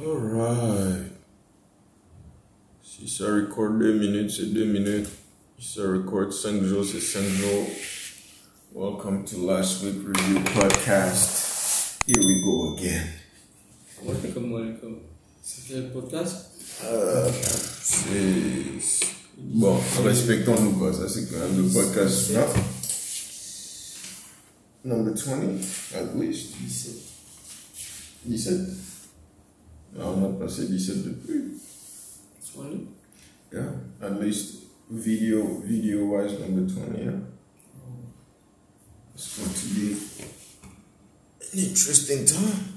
[0.00, 1.12] Alright.
[2.82, 5.08] Si ça record 2 minutes, c'est 2 minutes.
[5.58, 7.66] Si ça record 5 jours, c'est 5 jours.
[8.74, 11.98] Welcome to Last Week Review Podcast.
[12.06, 13.06] Here we go again.
[14.02, 14.96] Welcome, welcome.
[15.42, 16.46] C'est quel podcast
[16.84, 17.28] Euh,
[17.82, 19.06] c'est.
[19.36, 22.30] Bon, respectons-nous quoi, ça c'est quand même le podcast.
[22.32, 22.46] Non?
[24.96, 25.60] Number 20,
[25.94, 26.54] at least.
[26.66, 26.94] 17.
[28.26, 28.60] 17.
[29.98, 31.42] On a passé 17 depuis.
[32.54, 32.86] 20
[33.52, 37.10] Yeah, at least video video wise number 20, yeah?
[39.14, 39.96] It's going to be
[41.52, 42.72] an interesting time.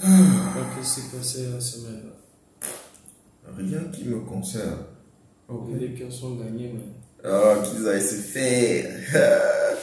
[0.00, 2.10] Qu'est-ce qui s'est passé la semaine
[3.56, 4.84] Rien qui me concerne.
[5.68, 7.28] Les Lakers ont gagné, mais.
[7.28, 8.86] Ah, qu'ils aillent se faire.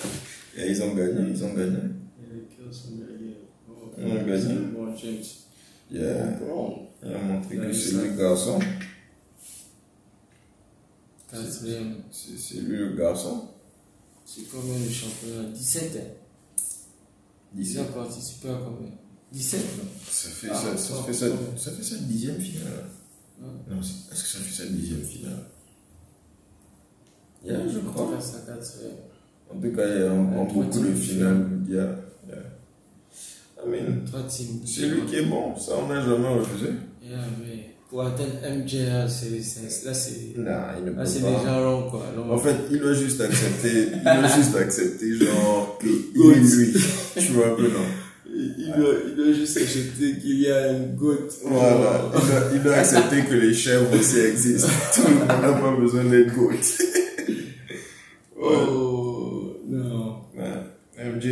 [0.57, 1.77] Et ils ont gagné, ils ont gagné.
[4.73, 5.23] Bon, James.
[5.91, 6.25] Yeah.
[6.39, 8.59] Bon, Il a montré que c'est lui le garçon.
[11.31, 13.49] C'est lui le garçon?
[14.25, 16.13] C'est combien le championnat 17 hein
[17.55, 17.81] Ils 17.
[17.89, 18.91] ont participé à combien?
[19.31, 19.83] 17 non?
[20.09, 22.85] Ça fait, Ah, ça, ça, fait ça, ça fait sa dixième finale.
[23.41, 23.47] Ouais.
[23.75, 25.45] Non, c'est- est-ce que ça fait sa dixième finale?
[27.43, 28.05] Yeah, je crois.
[29.51, 31.61] En tout cas, il y a beaucoup de finales.
[31.69, 31.95] Yeah,
[32.27, 32.43] yeah.
[34.65, 36.67] C'est lui qui est bon, ça on n'a jamais refusé.
[37.03, 39.29] Yeah, mais pour atteindre MJ, là, c'est,
[39.85, 40.75] là, c'est, il là,
[41.05, 42.03] déjà long, quoi.
[42.15, 42.31] Long.
[42.31, 45.89] En fait, il doit juste accepter, il doit juste accepter, genre, qu'il
[46.31, 46.73] est lui.
[47.17, 47.85] Tu vois un peu, non?
[48.27, 51.31] Il, il doit, il doit juste accepter qu'il y a une goutte.
[51.43, 54.67] Voilà, il doit, il doit accepter que les chèvres aussi existent.
[54.95, 56.53] Tout le monde n'a pas besoin d'être goat.
[58.41, 58.94] Oh,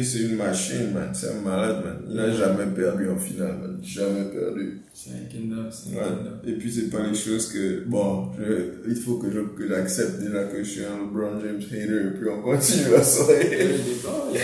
[0.01, 1.09] C'est une machine, man.
[1.13, 1.97] C'est un malade, man.
[2.09, 3.77] Il n'a jamais perdu en finale, man.
[3.83, 4.79] Jamais perdu.
[4.93, 6.07] C'est un kingdom, c'est un Ouais.
[6.07, 6.31] kingdom.
[6.47, 10.19] Et puis, c'est pas les choses que, bon, je- il faut que je, que j'accepte
[10.19, 13.67] déjà que je suis un LeBron James hater et puis on continue la Dès soirée.
[13.73, 14.39] le départ, il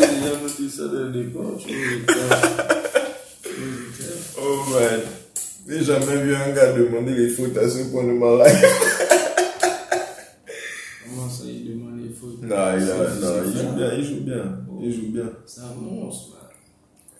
[0.00, 2.36] y a- déjà noté ça dès le départ, tu vois.
[4.40, 5.00] Oh, man.
[5.68, 8.64] J'ai jamais vu un gars demander les fautes à ce point de ma life.
[11.06, 14.04] Comment ça, il demande les fautes Non, il, a, C'est- non, il joue bien, il
[14.04, 14.58] joue bien.
[14.82, 15.30] Il joue bien.
[15.46, 16.30] C'est un monstre,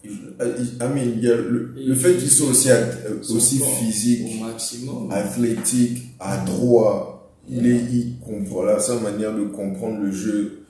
[0.05, 5.11] il- I mean, le, fait qu'il soit aussi, euh, aussi physique, Au maximum.
[5.11, 10.61] athlétique, adroit, il est, il comprend, là, sa manière de comprendre le jeu.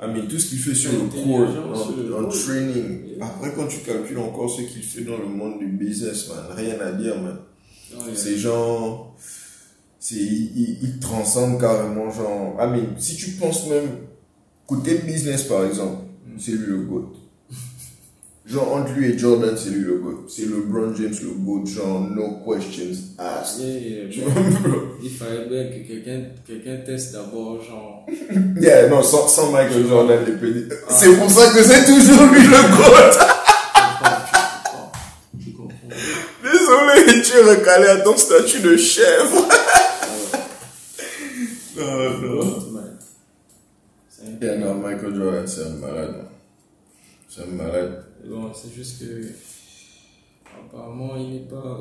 [0.00, 2.28] I mean, tout ce qu'il fait sur le court, en, en court.
[2.32, 3.08] training.
[3.16, 3.26] Yeah.
[3.26, 6.76] Après, quand tu calcules encore ce qu'il fait dans le monde du business, man, rien
[6.80, 7.36] à dire, man.
[8.36, 9.16] Genre,
[10.00, 13.88] c'est, il, il, il transcende carrément, genre, I mean, si tu penses même,
[14.68, 16.02] côté business, par exemple,
[16.38, 17.12] c'est lui le GOAT.
[18.46, 20.24] Genre, entre lui et Jordan, c'est lui le GOAT.
[20.28, 23.60] C'est LeBron James le GOAT, genre, no questions asked.
[23.60, 24.24] Yeah, yeah?
[25.02, 28.06] Il fallait bien que quelqu'un quelqu'un teste d'abord, genre.
[28.60, 30.74] Yeah, non, sans, sans Michael Jordan, les petits.
[30.88, 33.18] C'est pour ça que c'est toujours lui le GOAT.
[36.42, 39.30] Désolé, tu es recalé à ton statut de chef.
[41.76, 42.20] non, non.
[42.22, 42.98] L'autre, man.
[44.08, 46.12] C'est un Yeah, non, Michael Jordan, c'est un malade.
[46.16, 46.26] man.
[47.28, 48.04] C'est un malade.
[48.24, 49.28] Bon, c'est juste que.
[50.44, 51.78] Apparemment, il n'est pas,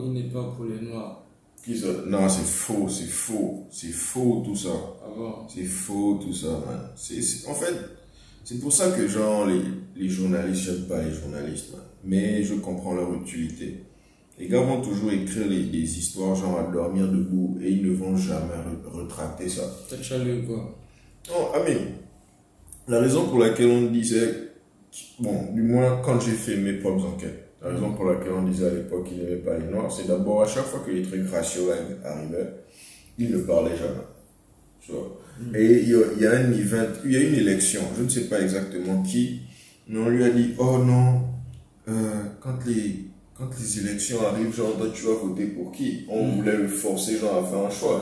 [0.65, 1.23] les noirs.
[1.63, 1.87] Qui ça?
[2.05, 3.65] Non, c'est faux, c'est faux.
[3.71, 4.69] C'est faux tout ça.
[5.05, 5.47] Avant.
[5.49, 6.89] C'est faux tout ça, man.
[6.95, 7.73] C'est- en fait,
[8.43, 9.61] c'est pour ça que genre les,
[9.95, 11.81] les journalistes, j'aime pas les journalistes, man.
[12.03, 13.83] Mais je comprends leur utilité.
[14.39, 17.93] Les gars vont toujours écrire les, des histoires genre à dormir debout et ils ne
[17.95, 19.63] vont jamais re- retracter ça.
[19.89, 20.77] T'as lu quoi
[21.27, 21.77] Non, ah mais,
[22.87, 24.51] la raison pour laquelle on disait,
[25.19, 28.67] bon, du moins quand j'ai fait mes propres enquêtes, la raison pour laquelle on disait
[28.67, 31.27] à l'époque qu'il n'aimait pas les noirs, c'est d'abord à chaque fois que les trucs
[31.29, 32.53] raciaux arri- arrivaient,
[33.17, 34.05] il ne parlait jamais.
[34.79, 35.19] Tu vois.
[35.55, 38.03] Et il y, a, il y a un event, il y a une élection, je
[38.03, 39.41] ne sais pas exactement qui,
[39.87, 41.21] mais on lui a dit, oh non,
[41.87, 43.05] euh, quand les,
[43.35, 46.05] quand les élections arrivent, genre, toi, tu vas voter pour qui?
[46.09, 46.35] On Mm.
[46.37, 48.01] voulait le forcer, genre, à faire un choix.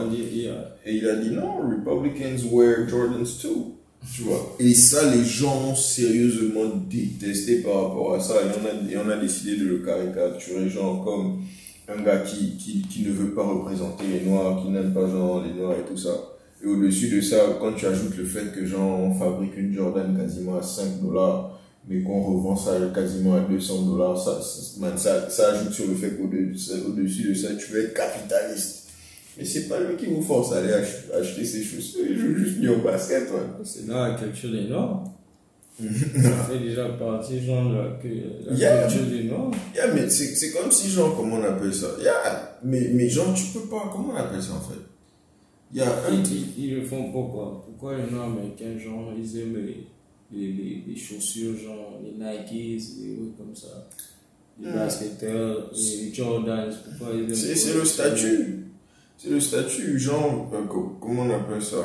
[0.86, 3.75] Et il a dit non, Republicans wear Jordans too.
[4.14, 4.56] Tu vois.
[4.60, 8.36] Et ça, les gens ont sérieusement détesté par rapport à ça.
[8.36, 11.42] Et on a, et on a décidé de le caricaturer, genre, comme
[11.88, 15.44] un gars qui, qui, qui ne veut pas représenter les Noirs, qui n'aime pas, genre,
[15.44, 16.36] les Noirs et tout ça.
[16.64, 20.16] Et au-dessus de ça, quand tu ajoutes le fait que, genre, on fabrique une Jordan
[20.18, 25.50] quasiment à 5 dollars, mais qu'on revend ça quasiment à 200 dollars, ça, ça, ça,
[25.52, 28.85] ajoute sur le fait qu'au-dessus au-dessus de ça, tu veux être capitaliste.
[29.38, 32.36] Mais c'est pas lui qui vous force à aller ach- acheter ses chaussures, il joue
[32.36, 33.64] juste mieux au basket, ouais.
[33.66, 35.04] c'est dans la culture des noirs.
[35.78, 38.88] ça fait déjà partie, genre, de la, que- la Yeah.
[38.88, 39.52] culture des Noirs.
[39.76, 41.88] Yeah, mais c'est c'est comme si, genre, comment on appelle ça?
[42.02, 44.80] Yeah, mais, mais genre, tu peux pas, comment on appelle ça en fait?
[45.74, 47.62] Il y a un Ils, ils, ils le font pourquoi?
[47.66, 49.86] Pourquoi les Noirs américains, genre, ils aiment les,
[50.32, 53.86] les, les, les chaussures, genre, les Nikes, les trucs comme ça?
[54.62, 58.62] Les basketteurs, les Jordans, pourquoi ils aiment C'est c'est le statut.
[59.18, 61.78] C'est le statut, genre, euh, co- comment on appelle ça?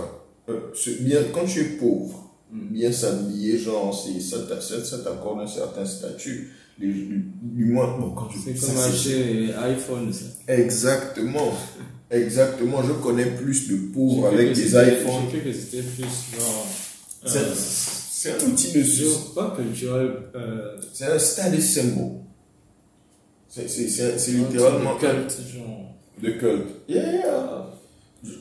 [0.48, 2.72] Euh, c'est bien, Quand tu es pauvre, Mm.
[2.72, 6.50] bien s'habiller, genre, c'est- ça t'a- ça ça t'accorde un certain statut.
[6.78, 10.24] Les, du moins, bon, quand tu C'est ça, comme c'est- acheter les iPhones, ça.
[10.52, 11.52] Exactement.
[12.10, 12.82] Exactement.
[12.82, 15.28] Je connais plus de pauvres avec des iPhones.
[15.30, 16.02] J'ai que c'était plus,
[16.36, 16.66] genre.
[17.26, 22.12] C'est euh, c'est un outil de culture- pas culturel, euh, C'est un status symbol.
[23.48, 25.89] C'est c'est- c'est- c'est littéralement culte, genre.
[26.22, 26.66] De culte.
[26.88, 27.22] Yeah.
[27.28, 27.66] Ah,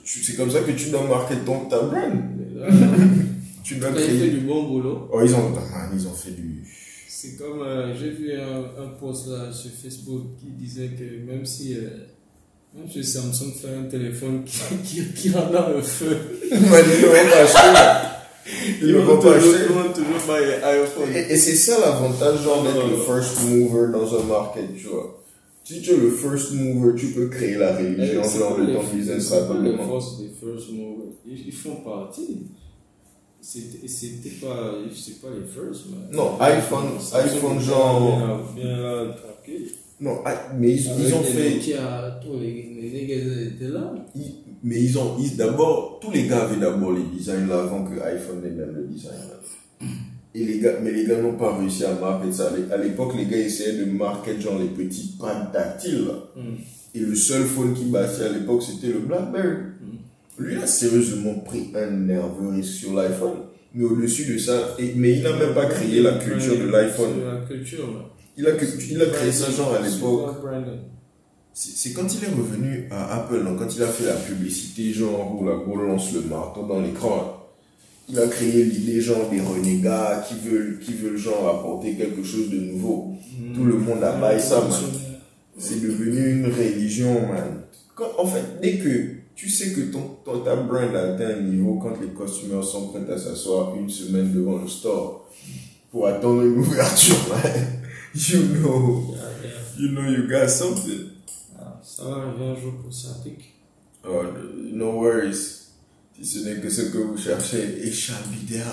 [0.06, 2.12] C'est comme ça que tu dois marquer ton ta brand.
[3.64, 4.30] Tu dois Quand il fait créer.
[4.32, 6.64] du bon boulot, Oh, ils ont, man, ils ont fait du.
[7.08, 7.62] c'est comme.
[7.62, 11.76] euh, J'ai vu un, un post là sur Facebook qui disait que même si.
[11.76, 11.90] euh,
[12.76, 16.18] même si Samsung fait un téléphone qui, qui, qui en a un feu,
[16.52, 18.80] ils vont pas acheter.
[18.82, 19.50] Ils vont pas acheter.
[19.70, 21.10] Ils vont toujours pas iPhone.
[21.14, 25.19] Et, et c'est ça l'avantage, genre, d'être le first mover dans un market, tu vois.
[25.70, 28.84] Si tu es le first mover, tu peux créer la religion, Eh, de les- ton
[28.92, 29.88] business pas les rapidement.
[29.88, 31.14] forces des first movers.
[31.28, 32.48] Ils, font partie.
[33.40, 36.18] C'était pas, c'est pas les first, mais.
[36.18, 39.68] Non, iPhone- iPhone, genre- Bien, tranquille.
[40.02, 41.54] Non, ah, mais ils, ils ont fait.
[41.58, 43.94] Nokia, tous les, niggas étaient là.
[44.64, 45.18] mais ils ont.
[45.38, 48.88] D'abord, tous les gars avaient d'abord les designs là avant que iPhone ait même le
[48.88, 49.88] design là.
[50.40, 52.50] Et les gars, mais les gars n'ont pas réussi à marquer ça.
[52.72, 56.08] À l'époque, les gars essayaient de marquer genre les petits pads tactiles.
[56.36, 56.56] Hmm.
[56.96, 59.58] Et le seul phone qui battait à l'époque, c'était le BlackBerry.
[60.38, 63.40] Lui, il a sérieusement pris un nerveux risque sur l'iPhone.
[63.76, 67.10] Mais au-dessus de ça, et- mais il n'a même pas créé la culture de l'iPhone.
[68.38, 68.52] Il a,
[68.90, 70.36] il a créé ça genre à l'époque.
[71.54, 75.38] C'est quand il est revenu à Apple, non, quand il a fait la publicité, genre
[75.40, 77.36] où la go lance le marteau dans l'écran.
[78.10, 82.50] Il a créé l'idée genre des renégats qui veulent, qui veulent genre apporter quelque chose
[82.50, 83.14] de nouveau.
[83.56, 84.72] Tout le monde a baillé ça, man.
[85.58, 87.62] C'est devenu une religion, man.
[87.96, 88.90] Quand- en fait, dès que
[89.36, 92.88] tu sais que ton, ton- ta brand a atteint un niveau quand les costumeurs sont
[92.88, 95.30] prêts à s'asseoir une semaine devant le store
[95.92, 97.82] pour attendre une ouverture, man,
[98.16, 99.16] you know,
[99.78, 101.10] you know you got something.
[101.60, 103.54] Ah, Ça va arriver un jour pour Satik.
[104.08, 104.24] Oh,
[104.74, 105.69] no worries.
[106.22, 108.66] Si ce n'est que ce que vous cherchez, et be there.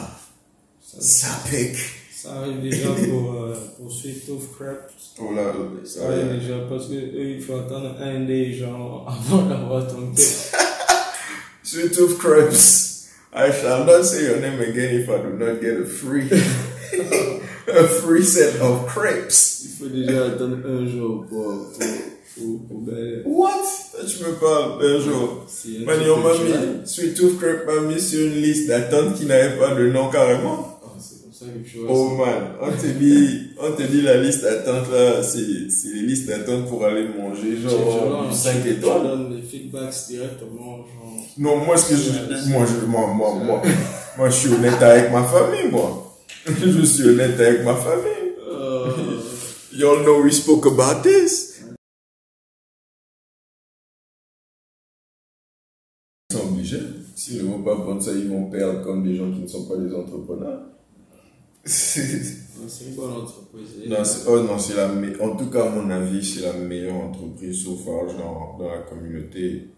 [0.83, 1.77] Ça, Ça pique.
[2.13, 4.79] ça arrive déjà pour, euh, pour Sweet Tooth Crab.
[5.21, 5.53] Oh là,
[5.85, 10.11] Ça arrive déjà parce que eux, il faut attendre un des gens avant d'avoir ton
[10.13, 10.55] texte.
[11.63, 13.11] Sweet of crepes.
[13.33, 16.29] I shall not say your name again if I do not get a free,
[17.69, 19.63] a free set of crepes.
[19.65, 21.87] Il faut déjà attendre un jour pour, pour,
[22.39, 23.51] What?
[24.07, 25.45] Tu me parles un jour.
[25.49, 26.69] c'est un Man, truc on m'a culturel.
[26.83, 30.11] mis, Sweet Tooth Crepe m'a mis sur une liste d'attente qui n'avait pas de nom
[30.11, 30.79] carrément.
[30.85, 31.89] Ah, c'est comme ça que tu vois.
[31.91, 36.03] Oh man, on te dit, on te dit la liste d'attente là, c'est, c'est les
[36.03, 39.01] listes d'attente pour aller manger, genre, donnes- du 5 tu- étoiles.
[39.03, 41.25] Tu donnes des feedbacks directement, genre.
[41.39, 43.63] Non, moi, ce que je, moi, je, moi, moi, moi,
[44.19, 46.03] moi, je suis honnête avec ma famille, moi.
[46.47, 48.35] Je suis honnête avec ma famille.
[48.53, 48.87] Euh,
[49.77, 51.56] Y'all know we spoke about this.
[56.75, 56.87] Obligés.
[57.15, 59.65] S'ils ne vont pas prendre ça, ils vont perdre comme des gens qui ne sont
[59.67, 60.63] pas des entrepreneurs.
[61.65, 62.37] C'est-
[62.89, 63.69] une bonne entreprise.
[63.89, 63.97] non,
[64.29, 67.65] oh non, c'est la me- en tout cas, à mon avis, c'est la meilleure entreprise
[67.85, 69.69] far, genre, dans la communauté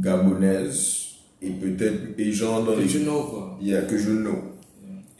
[0.00, 1.06] gabonaise
[1.42, 3.58] et peut-être, et genre dans Que les tu know, quoi.
[3.60, 4.38] il y a que je know.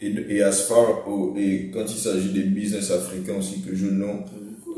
[0.01, 3.87] Et, et as far, au- et quand il s'agit des business africains aussi que je
[3.87, 4.23] know,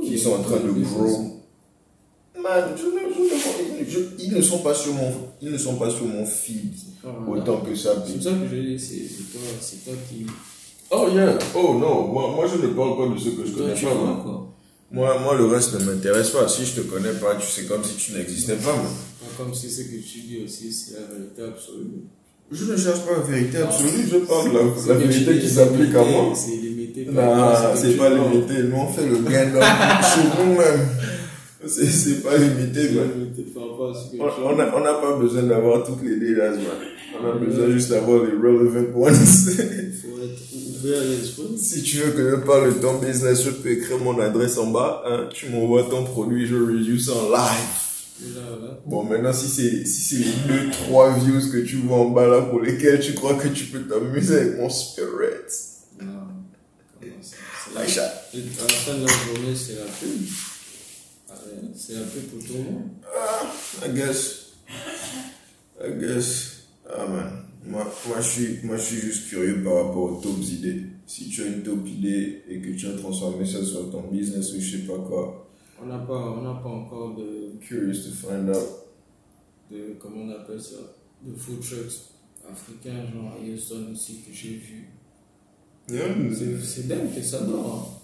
[0.03, 1.41] qui sont en train de grow.
[2.41, 5.11] Man, je ne, je je- ils ne sont pas sur mon,
[5.41, 6.73] ils ne sont pas sur mon feed
[7.27, 8.03] autant que ça.
[8.05, 10.25] C'est pour ça que je dis, c'est toi, c'est toi qui.
[10.91, 13.61] Oh yeah, oh non, moi, moi je ne parle pas de ce que je Toi,
[13.63, 13.93] connais tu pas.
[13.93, 14.19] vois, Moi.
[14.23, 14.47] quoi.
[14.93, 16.49] Moi, moi, le reste ne m'intéresse pas.
[16.49, 18.73] Si je te connais pas, tu sais comme si tu n'existais pas.
[18.75, 18.91] moi.
[19.37, 22.03] Comme si ce que tu dis aussi, c'est la vérité absolue.
[22.51, 26.03] Je ne cherche pas la vérité absolue, je parle de la, vérité qui s'applique à
[26.03, 26.33] moi.
[26.35, 27.05] C'est limité.
[27.05, 28.63] Non, c'est pas limité.
[28.63, 29.61] Nous, on fait le gain d'homme
[30.13, 30.87] chez nous-mêmes.
[31.67, 32.97] C'est, pas limité, tu
[34.19, 34.35] On vois.
[34.45, 36.57] on a- n'a pas besoin d'avoir toutes les man.
[37.21, 39.13] On a besoin juste d'avoir les relevant ones.
[39.13, 41.57] Il faut être ouvert l'esprit.
[41.57, 44.71] si tu veux que je parle de ton business, je peux écrire mon adresse en
[44.71, 45.03] bas.
[45.05, 45.29] hein.
[45.31, 48.23] Tu m'envoies ton produit, je review ça en live.
[48.23, 48.79] Et là, là.
[48.85, 52.27] Bon, maintenant, si c'est, si c'est les deux, trois views que tu vois en bas
[52.27, 55.07] là pour lesquels tu crois que tu peux t'amuser avec mon spirit,
[57.87, 58.29] chat.
[58.33, 60.27] Et à la fin de la journée, c'est la pub.
[61.51, 62.89] Ah C'est la pub pour tout le monde.
[63.85, 64.53] I guess.
[65.83, 66.67] I guess.
[66.89, 67.45] Ah man.
[67.63, 70.83] Moi, moi, je suis, moi, je suis juste curieux par rapport aux top idées.
[71.05, 74.53] Si tu as une top idée et que tu as transformé ça sur ton business
[74.53, 75.47] ou je sais pas quoi,
[75.81, 78.67] On n'a pas, on pas encore de, curious to find out.
[79.69, 80.77] de, comment on appelle ça,
[81.23, 82.09] de food trucks
[82.49, 84.89] africains, genre à Houston aussi, que j'ai vu.
[85.89, 88.01] Yeah, C'est c'est dingue que ça dort.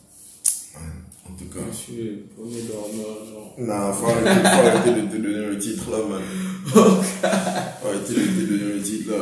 [0.75, 0.81] hein.
[1.29, 1.59] En tout cas.
[1.71, 3.17] Je suis le premier dormeur.
[3.59, 6.21] Non, faut arrêter, faut arrêter de te donner le titre là, man.
[6.67, 9.21] Faut arrêter de te donner le titre là.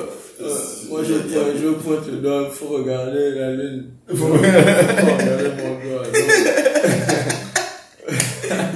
[0.89, 3.83] Moi, je pointe, je pointe le doigt, il faut regarder la lune.
[4.12, 6.03] Il faut regarder mon doigt.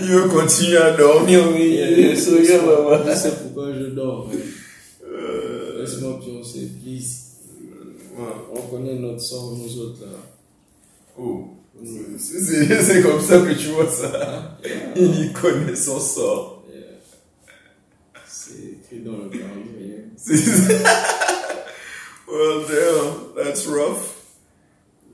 [0.02, 1.78] Il veut continuer à dormir, oui.
[1.98, 3.04] Il se regarde, maman.
[3.12, 4.28] Je sais pourquoi je dors.
[4.32, 4.40] mais
[5.06, 7.16] Euh, Laisse-moi pioncer, please.
[8.18, 8.34] ouais.
[8.56, 10.18] On connaît notre sort, nous autres, là.
[11.20, 11.48] Oh.
[12.82, 14.58] C'est- comme ça que tu vois ça.
[14.96, 16.64] Il y connaît son sort.
[18.28, 20.06] C'est écrit dans le calendrier.
[20.18, 20.84] C'est-
[22.28, 24.16] well, damn, that's rough.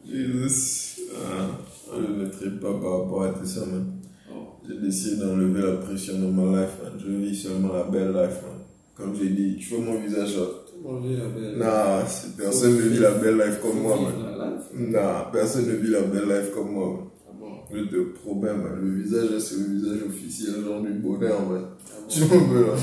[0.08, 1.01] Jesus.
[1.15, 1.48] Ah,
[1.94, 3.86] je ne mettrai pas par rapport à tout ça, man.
[4.32, 4.58] Oh.
[4.68, 6.94] J'ai décidé d'enlever la pression dans ma life, man.
[7.00, 8.62] Je vis seulement la belle life, man.
[8.96, 10.46] Comme j'ai dit, tu vois mon visage là.
[12.08, 14.13] C'est- personne ne vit la belle life comme moi, man.
[14.74, 17.08] Non, personne ne vit la belle life comme moi, man.
[17.69, 18.79] Promets, man.
[18.81, 21.62] Le visage là, c'est le visage officiel, genre du bonheur, man.
[21.88, 22.07] Ah bon.
[22.07, 22.77] Tu m'en veux là.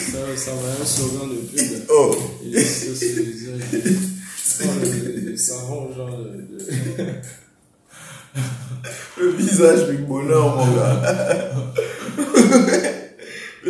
[0.00, 1.82] ça, ça va un slogan de pub.
[1.88, 2.14] Oh,
[2.44, 3.60] Et ça, c'est le visage.
[4.62, 6.24] Le- le sarron, genre de.
[6.24, 7.04] de-
[9.20, 11.72] le visage du bonheur, mon gars.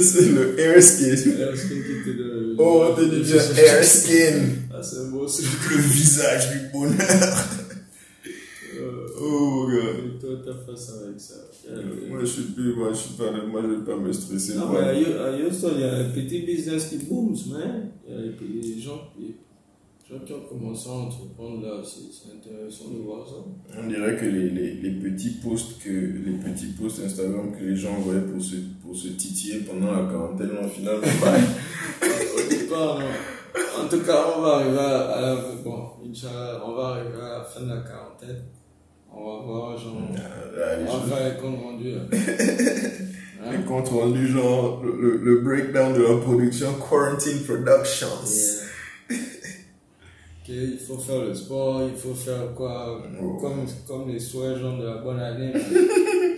[0.00, 1.04] c'est le air skin.
[1.06, 1.24] Est-ce
[1.68, 4.38] que tu te donnes- Oh, on te dit bien air skin.
[4.72, 5.46] Ah, c'est beau truc.
[5.70, 7.44] Le visage du bonheur.
[8.78, 9.92] Euh, Oh, mon gars.
[10.50, 11.34] Avec ça.
[12.08, 14.54] Moi, je suis plus, moi, je suis pas, moi, je vais pas me stresser.
[14.56, 14.80] Non, moi.
[14.82, 17.90] mais à Houston, il y a un petit business qui boom, man.
[18.06, 19.36] Il y a les gens, les
[20.08, 23.36] gens qui ont commencé à entreprendre là, c'est c'est intéressant de voir ça.
[23.78, 27.76] On dirait que les, les, les petits posts que les petits posts Instagram que les
[27.76, 30.96] gens envoyaient pour se, pour se titiller pendant la quarantaine, au final,
[32.02, 33.06] Au départ, non.
[33.82, 37.62] En tout cas, on va arriver à, la, bon, on va arriver à la fin
[37.62, 38.42] de la quarantaine.
[39.12, 41.92] On va voir, genre, les on choses- va faire les comptes rendus.
[41.92, 42.00] là.
[43.42, 43.52] Hein?
[43.58, 48.06] les comptes rendus, genre, le, le, breakdown de la production, Quarantine Productions.
[49.10, 49.16] Yeah.
[50.42, 53.00] Ok, il faut faire le sport, il faut faire quoi?
[53.22, 53.38] Oh.
[53.40, 55.52] comme, comme les souhaits genre de la bonne année.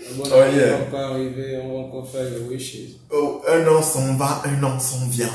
[0.04, 0.76] La bonne Oh, année yeah.
[0.76, 2.96] va encore arriver, on va encore faire les wishes.
[3.10, 5.30] Oh, un an s'en va, un an s'en vient.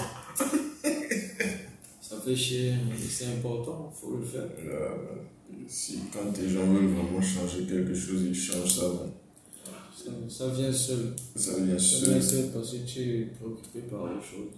[2.01, 4.41] Ça fait chier, mais c'est important, il faut le faire.
[4.60, 4.89] Euh,
[5.68, 8.92] si, quand les gens veulent vraiment changer quelque chose, ils changent ça.
[9.96, 11.13] Ça, ça vient seul.
[11.36, 12.10] Ça vient Ça seul.
[12.13, 14.54] vient seul parce que tu es préoccupé par les choses.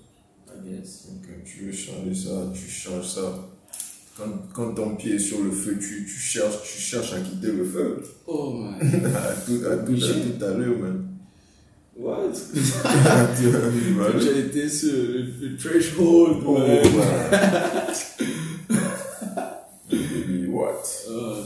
[0.47, 1.07] I guess.
[1.07, 3.47] Donc, euh, tu veux changer ça, tu changes ça.
[4.17, 7.51] Quand, quand ton pied est sur le feu, tu, tu, cherches, tu cherches à quitter
[7.51, 8.03] le feu.
[8.27, 8.75] Oh man.
[8.81, 11.05] à tout à, tout, à, tout à l'heure, man.
[11.95, 12.31] What?
[12.53, 12.59] tu
[14.21, 16.43] J'ai été sur le, le threshold.
[16.45, 16.79] Oh, man
[20.49, 20.83] what?
[21.09, 21.38] Ah,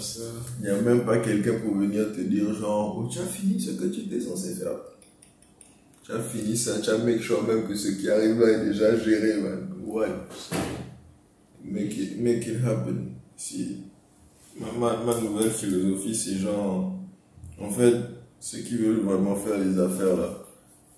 [0.59, 3.59] Il n'y a même pas quelqu'un pour venir te dire genre, oh, tu as fini
[3.59, 4.77] ce que tu étais censé faire.
[6.03, 8.65] Tu as fini ça, tu as make sure même que ce qui arrive là est
[8.65, 9.69] déjà géré, man.
[9.85, 10.27] What?
[11.63, 13.15] Make it, make it happen.
[13.37, 13.77] Si,
[14.59, 16.99] ma, ma, nouvelle philosophie, c'est genre,
[17.59, 17.95] en fait,
[18.39, 20.39] ceux qui veulent vraiment faire les affaires là,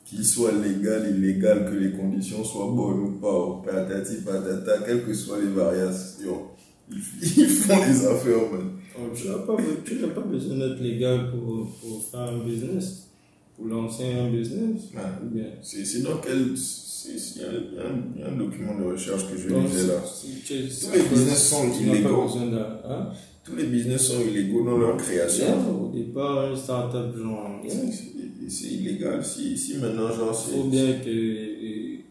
[0.06, 5.06] qu'il soit légal, illégal, que les conditions soient bonnes ou pas, ou patati patata, quelles
[5.06, 6.48] que soient les variations,
[6.92, 8.72] ils font les affaires, man.
[8.98, 9.56] Oh, tu n'as pas,
[10.22, 13.10] pas besoin d'être légal pour, pour faire un business,
[13.56, 14.84] pour lancer un business.
[14.94, 15.02] Ouais.
[15.24, 15.46] Ou bien.
[15.62, 16.58] C'est c'est dans quel.
[16.58, 20.02] c'est- c'est- Il y, y a un- document de recherche que je Donc, lisais là.
[20.02, 22.28] Tous les business sont illégaux.
[22.90, 23.10] Hein?
[23.44, 25.84] Tous les business sont illégaux dans leur Yeah, création.
[25.86, 27.62] au départ, une start-up, genre.
[27.64, 27.72] yeah.
[27.74, 29.24] C'est- C'est c'est illégal.
[29.26, 30.70] Si, si maintenant, genre, Il faut c'est.
[30.70, 31.10] bien que.
[31.10, 32.06] les-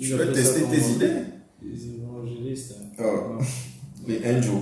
[0.00, 1.22] Tu peux tester tes idées.
[1.62, 2.74] Les évangélistes.
[2.78, 2.86] hein.
[2.98, 3.38] Ah,
[4.06, 4.52] les angels.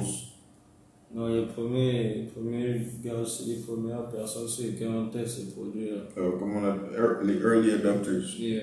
[1.14, 5.44] Non, les premiers, les premiers gars, c'est les premières personnes sur lesquelles on teste ces
[5.52, 6.02] produits-là.
[6.18, 8.36] Euh, comment on appelle er- Les early adopters.
[8.40, 8.62] Yeah.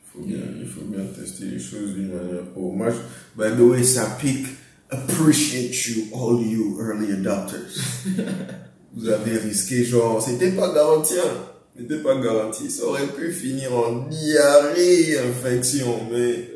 [0.00, 2.44] Il faut bien, il faut bien tester les choses d'une manière.
[2.56, 2.88] Oh, moi,
[3.36, 4.46] by the way, ça pique.
[4.90, 7.76] Appreciate you, all you early adopters.
[8.94, 11.44] Vous avez risqué, genre, c'était pas garanti, hein.
[11.76, 12.70] C'était pas garanti.
[12.70, 16.48] Ça aurait pu finir en diarrhée, infection, mais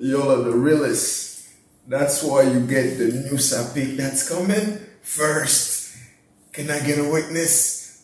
[0.00, 1.46] Y'all are the realest.
[1.86, 5.96] That's why you get the new Sapik that's coming first.
[6.52, 8.02] Can I get a witness?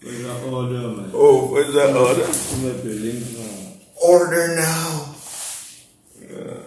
[0.00, 1.10] Where's that order, man?
[1.12, 2.24] Oh, what's that order?
[2.24, 5.14] Tu mets le link, genre, Order now.
[6.20, 6.62] Yeah.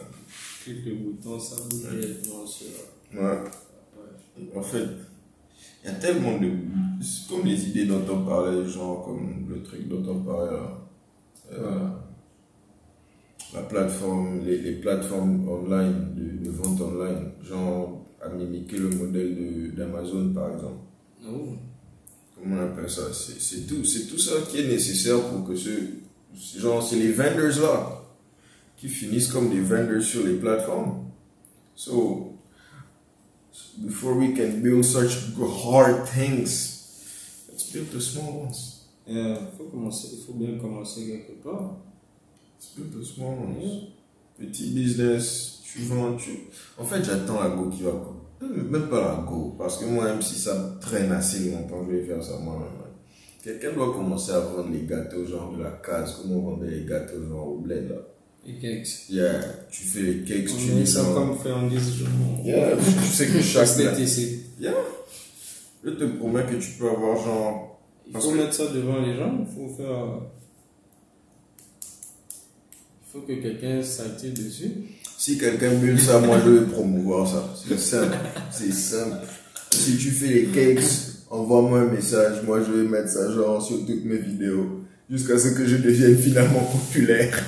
[0.63, 2.67] clique le bouton, ça bouge directement sur
[3.13, 3.21] Ouais.
[3.21, 4.55] la page.
[4.55, 4.87] En fait,
[5.83, 6.51] il y a tellement de.
[7.01, 10.77] C'est comme les idées dont on parlait, genre comme le truc dont on parlait là.
[11.51, 11.89] Euh,
[13.53, 19.73] La plateforme, les, les plateformes online, de, de vente online, genre à mimiquer le modèle
[19.75, 20.79] d'Amazon par exemple.
[21.27, 21.57] Oh.
[22.35, 23.11] Comment on appelle ça?
[23.11, 25.69] C'est tout, tout ça qui est nécessaire pour que ce.
[26.57, 28.03] Genre, c'est les vendors là
[28.77, 31.11] qui finissent comme des vendors sur les plateformes.
[31.75, 32.37] So,
[33.79, 36.79] before we can build such hard things,
[37.51, 38.70] let's build the small ones.
[39.11, 41.77] Euh, faut commencer, il faut bien commencer quelque part.
[42.77, 43.87] The small ones.
[44.37, 46.31] Petit business, tu vends, tu.
[46.77, 47.91] En fait, j'attends la go qui va.
[48.41, 52.03] Même pas la go, parce que moi, même si ça traîne assez longtemps, je vais
[52.05, 52.63] faire ça moi-même.
[52.63, 52.89] hein.
[53.43, 56.85] Quelqu'un doit commencer à vendre les gâteaux, genre de la case, comme on vendait les
[56.85, 57.95] gâteaux, genre au bled là.
[58.45, 59.09] Et cakes.
[59.09, 59.39] Yeah,
[59.69, 62.07] tu fais les cakes, tu On mets ça comme fait en 10 jours.
[62.43, 63.77] Yeah, tu sais que chaque.
[64.59, 64.73] Yeah.
[65.83, 67.70] Je te promets que tu peux avoir genre.
[68.11, 70.05] Il Parce faut que- mettre ça devant les gens, il faut faire.
[73.07, 74.71] Il faut que quelqu'un s'active dessus.
[75.17, 77.53] Si quelqu'un bulle ça, moi je vais promouvoir ça.
[77.67, 78.17] C'est simple.
[78.51, 79.17] C'est simple.
[79.71, 80.83] Si tu fais les cakes,
[81.29, 82.43] envoie-moi un message.
[82.45, 84.81] Moi je vais mettre ça genre sur toutes mes vidéos.
[85.09, 87.33] Jusqu'à ce que je devienne finalement populaire.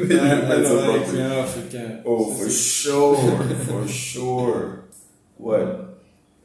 [0.00, 2.00] Oreille client africain.
[2.06, 3.18] Oh, for sure.
[3.66, 4.64] For sure.
[5.38, 5.64] Ouais.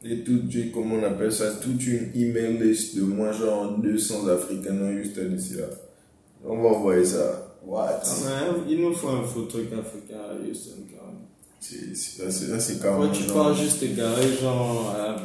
[0.06, 4.28] Et tout, tu- comment on appelle ça, toute une email list de moi, genre 200
[4.28, 5.66] Africains non Houston ici là.
[6.46, 7.56] On va envoyer ça.
[7.66, 8.02] What?
[8.04, 8.10] Ah,
[8.68, 11.22] mais il nous faut un faux truc africain à Houston quand même.
[11.62, 15.16] C'est, c'est, là, c'est, Quand carrément tu genre- pars juste te garer, genre, à-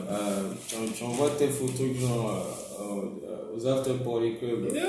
[0.97, 4.73] tu, envoies tes photos trucs, genre, à- à- aux after party club.
[4.73, 4.85] Yeah.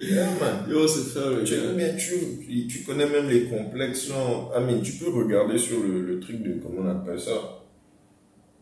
[0.00, 0.68] yeah, man.
[0.68, 1.60] Yo, c'est faire le Tu, gars.
[1.76, 6.00] mais tu, tu connais même les complexes, genre, I mean, tu peux regarder sur le,
[6.00, 7.30] le truc de, comment on appelle ça,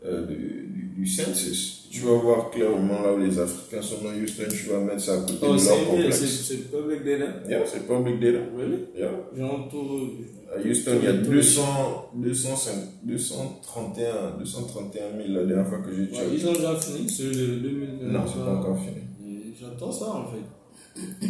[0.05, 1.89] euh, du, du census.
[1.91, 5.15] Tu vas voir clairement là où les Africains sont dans Houston, tu vas mettre ça
[5.15, 6.25] à côté Oh, de leur c'est complexe.
[6.49, 7.49] c'est public data.
[7.49, 8.39] Yeah, c'est public data.
[8.57, 8.79] Really?
[8.97, 9.11] Yeah.
[9.37, 10.11] Genre, tout.
[10.55, 12.73] À Houston, il y a 200, 205,
[13.05, 16.37] 231, 231 000 la dernière fois que j'ai Ouais, checké.
[16.37, 18.09] ils ont déjà fini, c'est le 2020.
[18.13, 19.55] Non, c'est pas encore fini.
[19.59, 21.27] J'attends ça en fait.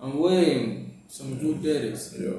[0.00, 0.90] I'm waiting.
[1.08, 2.14] Some good datas.
[2.18, 2.32] Yeah.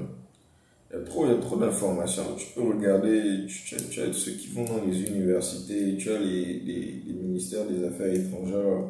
[0.90, 2.36] Il y a trop, il y a trop d'informations.
[2.38, 6.10] Tu peux regarder, tu, tu, as- tu as ceux qui vont dans les universités, tu
[6.12, 8.86] as les, les, les ministères des Affaires étrangères.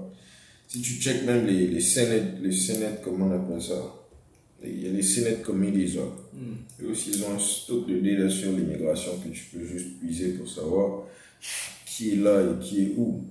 [0.67, 3.93] Si tu checkes même les, les Senate, les Senate, comment on appelle ça?
[4.63, 5.97] Il y a les Senate Committees.
[6.33, 6.83] Hmm.
[6.83, 10.33] Et aussi, ils ont un stock de data sur l'immigration que tu peux juste puiser
[10.33, 11.03] pour savoir
[11.85, 13.21] qui est là et qui est où.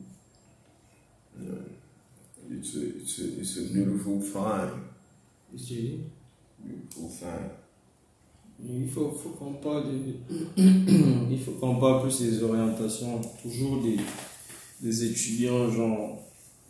[2.51, 4.71] It's a, it's a, it's a beautiful find.
[5.53, 5.99] Dis?
[6.59, 7.51] Beautiful find.
[8.65, 10.63] Il faut, faut qu'on parle de-
[11.31, 13.97] il faut qu'on parle plus des orientations, toujours des,
[14.81, 16.23] des étudiants, genre,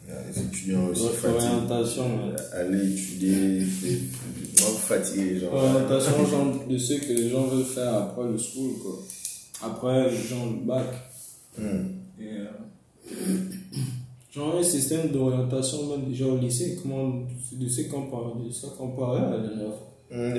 [0.08, 2.04] les étudiants aussi orientation,
[2.52, 5.54] Aller étudier, vraiment fatigué, genre.
[5.54, 8.98] orientation genre, de ce que les gens veulent faire après le school, quoi.
[9.62, 10.86] Après, genre, le bac.
[11.56, 12.20] Hmm.
[12.20, 13.36] Et, euh,
[14.34, 17.22] genre, un système d'orientation, même déjà au lycée, comment,
[17.52, 19.92] de ce qu'on parlait, de ça qu'on parlait la dernière fois.
[20.10, 20.34] Hmm,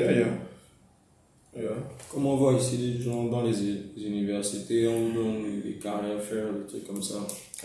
[1.58, 1.72] yeah.
[2.12, 3.54] Comme on voit ici les gens dans les,
[3.96, 7.16] les universités, on donne des carrières à faire, des trucs comme ça.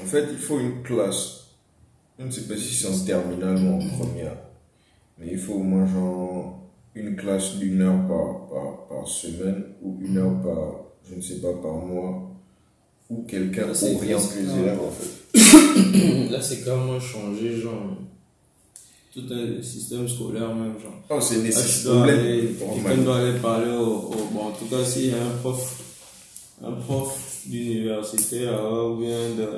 [0.00, 1.48] En fait, il faut une classe.
[2.18, 4.36] Je ne sais pas si c'est en terminale ou en première.
[5.18, 6.60] Mais il faut au moins genre
[6.94, 11.40] une classe d'une heure par, par, par semaine ou une heure par, je ne sais
[11.40, 12.28] pas, par mois.
[13.10, 16.30] Où quelqu'un oriente les élèves en fait.
[16.30, 17.98] Là, c'est carrément changé, genre,
[19.12, 20.94] tout un système scolaire même, genre.
[21.10, 22.06] Oh, c'est Ah, nécessaire.
[22.06, 25.82] Quelqu'un doit aller parler au, au- Bon, en tout cas, s'il y a un prof,
[26.64, 29.48] un prof d'université là, ou bien de.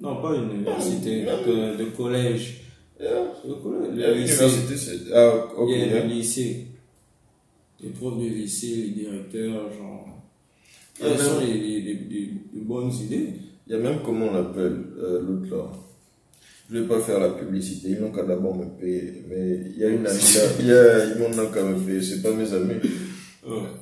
[0.00, 2.58] Non, pas d'université, de, de collège.
[3.00, 3.32] Yeah.
[3.48, 4.44] Le collège, le lycée.
[4.44, 5.12] L'université, c'est.
[5.14, 5.68] Ah, ok.
[5.72, 6.66] Il y a le lycée.
[7.82, 10.06] Les profs de lycée, les directeurs, genre.
[11.00, 13.30] Il y a Quelles sont même- les, les, les- les- les bonnes idées
[13.66, 15.72] Il y a même comment on l'appelle, euh, l'autre là.
[16.70, 19.24] Je vais pas faire la publicité, ils n'ont qu'à d'abord me payer.
[19.28, 22.02] Mais il y a une amie là, il y a, ils m'ont qu'à me payer,
[22.02, 22.80] c'est pas mes amis.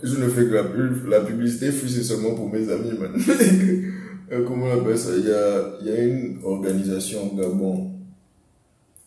[0.03, 3.13] Je ne fais que la pub, la publicité, c'est seulement pour mes amis, man.
[4.33, 5.11] Euh, comment on appelle ça?
[5.19, 7.91] Il y, a, il y a une organisation au Gabon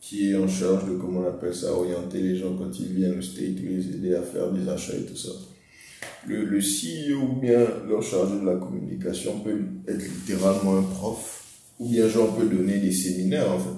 [0.02, 3.18] qui est en charge de, comment on appelle ça, orienter les gens quand ils viennent
[3.18, 5.30] au state, les aider à faire des achats et tout ça.
[6.28, 11.43] Le, le CEO ou bien leur chargé de la communication peut être littéralement un prof,
[11.80, 13.70] ou bien genre peut donner des séminaires en fait.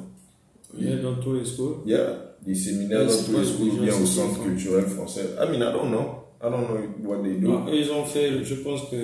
[0.78, 1.78] Il y a dans tous les schools.
[1.86, 5.26] Il y a des séminaires dans tous les schools, bien au centre culturel français.
[5.42, 6.22] I mean, I don't know.
[6.42, 7.48] I don't know what they do.
[7.48, 8.96] Non, ils ont fait, je pense que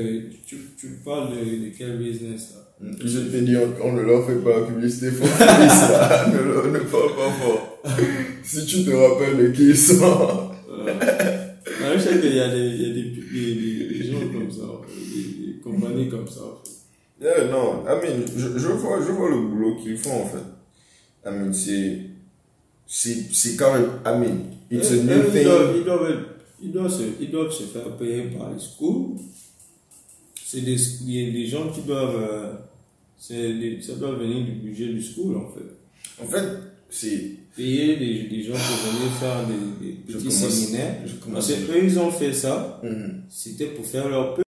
[0.45, 2.87] tu, tu parles de, de quel business là?
[3.03, 6.27] Je t'ai dit, on, on ne leur fait pas la publicité pour ça.
[6.33, 7.79] ne, ne parle pas fort.
[8.43, 10.03] si tu te rappelles de qui ils sont.
[10.03, 14.63] Euh, je sais qu'il y a des, il y a des, des, gens comme ça,
[15.15, 16.41] des, des compagnies comme ça.
[16.41, 16.80] en fait.
[17.21, 20.43] Yeah, non, I mean, je, je, vois, je vois le boulot qu'ils font en fait.
[21.25, 21.99] I mean, c'est.
[23.57, 23.89] Quand même.
[24.05, 24.37] I mean,
[24.71, 25.43] it's a new ils, thing.
[25.43, 26.25] doivent, ils, doivent,
[26.63, 29.17] ils, doivent se, ils doivent se faire payer par les schools.
[30.43, 32.15] C'est des, des, des gens qui doivent.
[32.15, 32.53] euh,
[33.29, 36.23] des- ça doit venir du budget du school en fait.
[36.23, 36.43] En fait,
[36.89, 37.35] c'est.
[37.55, 40.95] Payer des, des gens pour venir faire des, des petits séminaires.
[41.01, 43.23] Parce commence- que eux, ils ont fait ça, Mhm.
[43.29, 44.39] c'était pour faire leur.